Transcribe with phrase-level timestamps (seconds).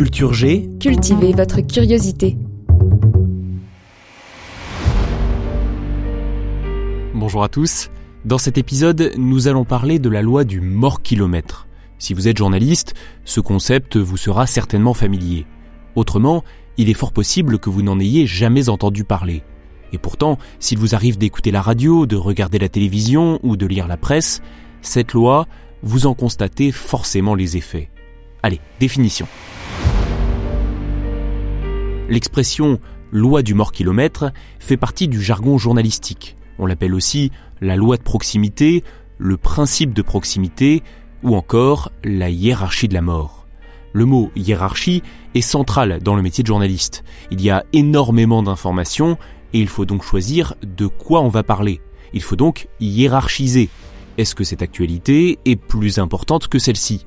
[0.00, 0.66] Culture G.
[0.80, 2.38] Cultivez votre curiosité.
[7.12, 7.90] Bonjour à tous.
[8.24, 11.68] Dans cet épisode, nous allons parler de la loi du mort kilomètre.
[11.98, 12.94] Si vous êtes journaliste,
[13.26, 15.44] ce concept vous sera certainement familier.
[15.96, 16.44] Autrement,
[16.78, 19.42] il est fort possible que vous n'en ayez jamais entendu parler.
[19.92, 23.86] Et pourtant, s'il vous arrive d'écouter la radio, de regarder la télévision ou de lire
[23.86, 24.40] la presse,
[24.80, 25.46] cette loi,
[25.82, 27.90] vous en constatez forcément les effets.
[28.42, 29.26] Allez, définition.
[32.10, 32.80] L'expression
[33.12, 36.36] loi du mort kilomètre fait partie du jargon journalistique.
[36.58, 38.82] On l'appelle aussi la loi de proximité,
[39.16, 40.82] le principe de proximité
[41.22, 43.46] ou encore la hiérarchie de la mort.
[43.92, 45.04] Le mot hiérarchie
[45.36, 47.04] est central dans le métier de journaliste.
[47.30, 49.16] Il y a énormément d'informations
[49.52, 51.80] et il faut donc choisir de quoi on va parler.
[52.12, 53.68] Il faut donc hiérarchiser.
[54.18, 57.06] Est-ce que cette actualité est plus importante que celle-ci?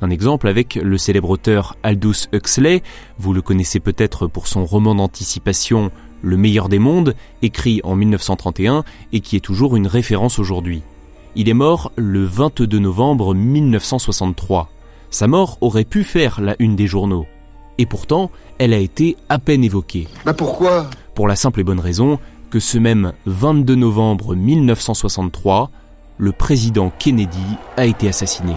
[0.00, 2.82] Un exemple avec le célèbre auteur Aldous Huxley,
[3.18, 5.90] vous le connaissez peut-être pour son roman d'anticipation
[6.22, 10.82] Le meilleur des mondes, écrit en 1931 et qui est toujours une référence aujourd'hui.
[11.36, 14.68] Il est mort le 22 novembre 1963.
[15.10, 17.26] Sa mort aurait pu faire la une des journaux.
[17.78, 20.06] Et pourtant, elle a été à peine évoquée.
[20.24, 20.90] Bah pourquoi?
[21.14, 22.18] Pour la simple et bonne raison
[22.50, 25.70] que ce même 22 novembre 1963,
[26.18, 27.38] le président Kennedy
[27.76, 28.54] a été assassiné.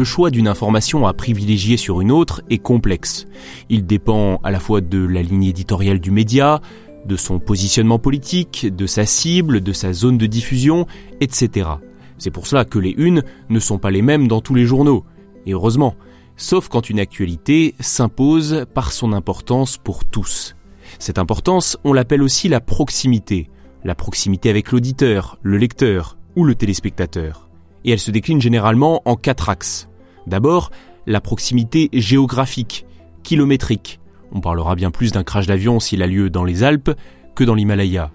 [0.00, 3.26] Le choix d'une information à privilégier sur une autre est complexe.
[3.68, 6.62] Il dépend à la fois de la ligne éditoriale du média,
[7.04, 10.86] de son positionnement politique, de sa cible, de sa zone de diffusion,
[11.20, 11.68] etc.
[12.16, 15.04] C'est pour cela que les unes ne sont pas les mêmes dans tous les journaux.
[15.44, 15.94] Et heureusement,
[16.34, 20.56] sauf quand une actualité s'impose par son importance pour tous.
[20.98, 23.50] Cette importance, on l'appelle aussi la proximité.
[23.84, 27.50] La proximité avec l'auditeur, le lecteur ou le téléspectateur.
[27.84, 29.89] Et elle se décline généralement en quatre axes.
[30.26, 30.70] D'abord,
[31.06, 32.86] la proximité géographique,
[33.22, 34.00] kilométrique.
[34.32, 36.90] On parlera bien plus d'un crash d'avion s'il a lieu dans les Alpes
[37.34, 38.10] que dans l'Himalaya.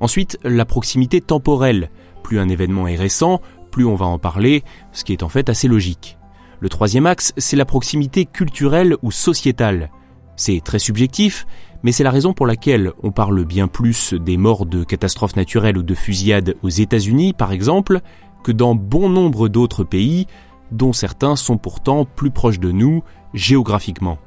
[0.00, 1.90] Ensuite, la proximité temporelle.
[2.22, 3.40] Plus un événement est récent,
[3.70, 4.62] plus on va en parler,
[4.92, 6.18] ce qui est en fait assez logique.
[6.60, 9.90] Le troisième axe, c'est la proximité culturelle ou sociétale.
[10.36, 11.46] C'est très subjectif,
[11.82, 15.78] mais c'est la raison pour laquelle on parle bien plus des morts de catastrophes naturelles
[15.78, 18.00] ou de fusillades aux États-Unis, par exemple,
[18.42, 20.26] que dans bon nombre d'autres pays,
[20.72, 23.02] dont certains sont pourtant plus proches de nous
[23.34, 24.18] géographiquement.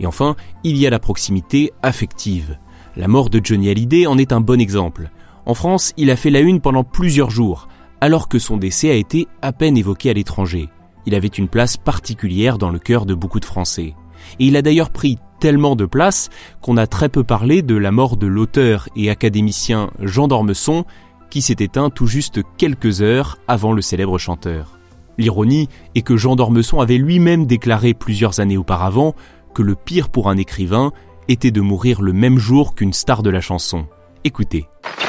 [0.00, 2.58] Et enfin, il y a la proximité affective.
[2.96, 5.10] La mort de Johnny Hallyday en est un bon exemple.
[5.46, 7.68] En France, il a fait la une pendant plusieurs jours,
[8.00, 10.68] alors que son décès a été à peine évoqué à l'étranger.
[11.06, 13.94] Il avait une place particulière dans le cœur de beaucoup de Français.
[14.38, 16.28] Et il a d'ailleurs pris tellement de place
[16.60, 20.84] qu'on a très peu parlé de la mort de l'auteur et académicien Jean d'Ormesson,
[21.30, 24.77] qui s'est éteint tout juste quelques heures avant le célèbre chanteur.
[25.18, 29.14] L'ironie est que Jean d'Ormesson avait lui-même déclaré plusieurs années auparavant
[29.52, 30.92] que le pire pour un écrivain
[31.26, 33.86] était de mourir le même jour qu'une star de la chanson.
[34.22, 34.66] Écoutez.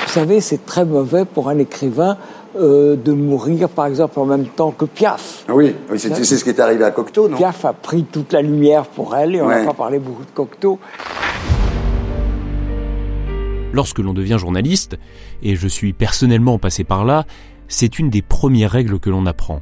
[0.08, 2.18] Vous savez, c'est très mauvais pour un écrivain
[2.58, 5.46] euh, de mourir, par exemple, en même temps que Piaf.
[5.47, 7.38] Oui, c'est ce qui est arrivé à Cocteau, non?
[7.38, 10.31] Piaf a pris toute la lumière pour elle et on n'a pas parlé beaucoup de
[10.31, 10.80] Cocteau.
[13.72, 14.97] Lorsque l'on devient journaliste,
[15.44, 17.26] et je suis personnellement passé par là,
[17.68, 19.62] c'est une des premières règles que l'on apprend.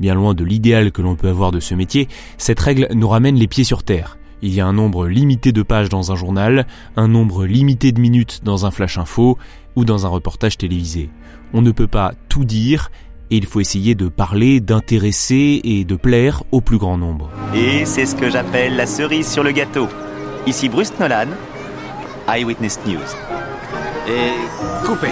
[0.00, 3.36] Bien loin de l'idéal que l'on peut avoir de ce métier, cette règle nous ramène
[3.36, 4.18] les pieds sur terre.
[4.42, 6.66] Il y a un nombre limité de pages dans un journal,
[6.96, 9.36] un nombre limité de minutes dans un flash info
[9.74, 11.10] ou dans un reportage télévisé.
[11.52, 12.90] On ne peut pas tout dire
[13.30, 17.30] et il faut essayer de parler, d'intéresser et de plaire au plus grand nombre.
[17.54, 19.88] Et c'est ce que j'appelle la cerise sur le gâteau.
[20.46, 21.28] Ici Bruce Nolan,
[22.28, 23.00] Eyewitness News.
[24.08, 25.08] Et coupé.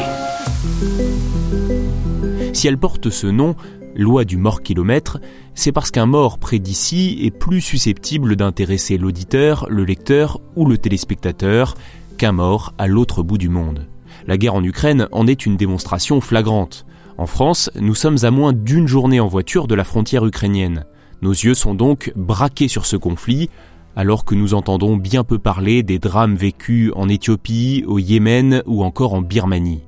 [2.55, 3.55] Si elle porte ce nom,
[3.97, 5.19] loi du mort kilomètre,
[5.55, 10.79] c'est parce qu'un mort près d'ici est plus susceptible d'intéresser l'auditeur, le lecteur ou le
[10.79, 11.75] téléspectateur
[12.19, 13.87] qu'un mort à l'autre bout du monde.
[14.27, 16.87] La guerre en Ukraine en est une démonstration flagrante.
[17.19, 20.85] En France, nous sommes à moins d'une journée en voiture de la frontière ukrainienne.
[21.23, 23.49] Nos yeux sont donc braqués sur ce conflit,
[23.95, 28.85] alors que nous entendons bien peu parler des drames vécus en Éthiopie, au Yémen ou
[28.85, 29.83] encore en Birmanie.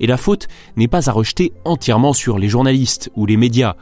[0.00, 3.76] Et la faute n'est pas à rejeter entièrement sur les journalistes ou les médias,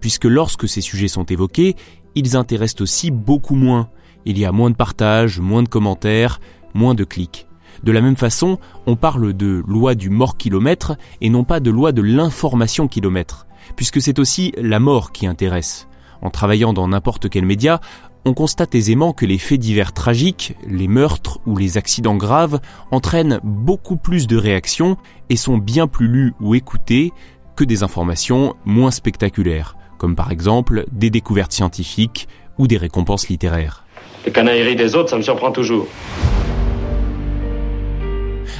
[0.00, 1.76] puisque lorsque ces sujets sont évoqués,
[2.14, 3.90] ils intéressent aussi beaucoup moins.
[4.24, 6.40] Il y a moins de partages, moins de commentaires,
[6.74, 7.46] moins de clics.
[7.82, 11.70] De la même façon, on parle de loi du mort kilomètre et non pas de
[11.70, 13.46] loi de l'information kilomètre,
[13.76, 15.86] puisque c'est aussi la mort qui intéresse.
[16.22, 17.80] En travaillant dans n'importe quel média,
[18.24, 22.60] on constate aisément que les faits divers tragiques, les meurtres ou les accidents graves
[22.90, 24.96] entraînent beaucoup plus de réactions
[25.30, 27.12] et sont bien plus lus ou écoutés
[27.54, 32.28] que des informations moins spectaculaires, comme par exemple des découvertes scientifiques
[32.58, 33.84] ou des récompenses littéraires.
[34.24, 35.86] Les canailleries des autres, ça me surprend toujours.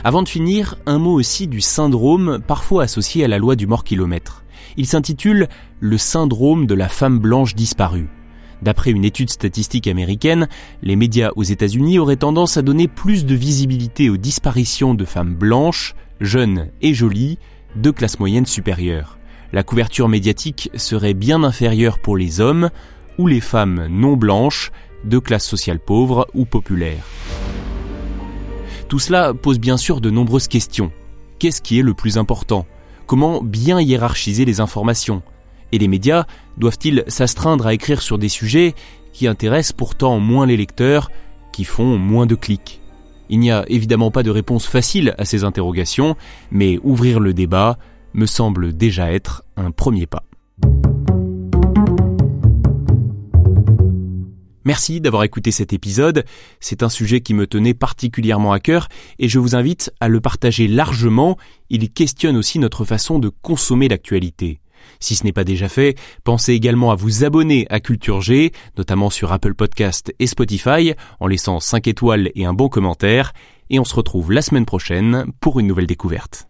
[0.05, 3.83] Avant de finir, un mot aussi du syndrome parfois associé à la loi du mort
[3.83, 4.45] kilomètre.
[4.77, 5.49] Il s'intitule
[5.81, 8.09] Le syndrome de la femme blanche disparue.
[8.63, 10.49] D'après une étude statistique américaine,
[10.83, 15.35] les médias aux États-Unis auraient tendance à donner plus de visibilité aux disparitions de femmes
[15.35, 17.39] blanches, jeunes et jolies,
[17.77, 19.19] de classe moyenne supérieure.
[19.53, 22.71] La couverture médiatique serait bien inférieure pour les hommes
[23.19, 24.73] ou les femmes non blanches,
[25.05, 27.05] de classe sociale pauvre ou populaire.
[28.89, 30.93] Tout cela pose bien sûr de nombreuses questions.
[31.39, 32.67] Qu'est-ce qui est le plus important?
[33.07, 35.23] Comment bien hiérarchiser les informations?
[35.71, 36.27] Et les médias
[36.59, 38.75] doivent-ils s'astreindre à écrire sur des sujets
[39.13, 41.11] qui intéressent pourtant moins les lecteurs,
[41.53, 42.81] qui font moins de clics?
[43.29, 46.17] Il n'y a évidemment pas de réponse facile à ces interrogations,
[46.51, 47.79] mais ouvrir le débat
[48.13, 50.25] me semble déjà être un premier pas.
[54.67, 56.25] Merci d'avoir écouté cet épisode.
[56.59, 58.89] C'est un sujet qui me tenait particulièrement à cœur
[59.21, 61.39] et je vous invite à le partager largement.
[61.71, 64.59] Il questionne aussi notre façon de consommer l'actualité.
[64.99, 69.09] Si ce n'est pas déjà fait, pensez également à vous abonner à Culture G, notamment
[69.09, 73.35] sur Apple Podcast et Spotify, en laissant 5 étoiles et un bon commentaire.
[73.71, 76.49] Et on se retrouve la semaine prochaine pour une nouvelle découverte.